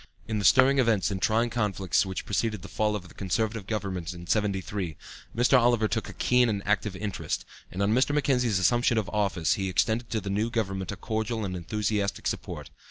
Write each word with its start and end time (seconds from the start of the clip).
In 0.27 0.39
the 0.39 0.45
stirring 0.45 0.79
events 0.79 1.11
and 1.11 1.21
trying 1.21 1.51
conflicts 1.51 2.07
which 2.07 2.25
preceded 2.25 2.63
the 2.63 2.67
fall 2.67 2.95
of 2.95 3.07
the 3.07 3.13
Conservative 3.13 3.67
Government 3.67 4.15
in 4.15 4.25
'73, 4.25 4.97
Mr. 5.37 5.59
Oliver 5.59 5.87
took 5.87 6.09
a 6.09 6.13
keen 6.13 6.49
and 6.49 6.63
active 6.67 6.95
interest; 6.95 7.45
and 7.71 7.83
on 7.83 7.93
Mr. 7.93 8.09
Mackenzie's 8.11 8.57
assumption 8.57 8.97
of 8.97 9.07
office 9.09 9.53
he 9.53 9.69
extended 9.69 10.09
to 10.09 10.19
the 10.19 10.31
new 10.31 10.49
government 10.49 10.91
a 10.91 10.95
cordial 10.95 11.45
and 11.45 11.55
enthusiastic 11.55 12.25
support. 12.25 12.71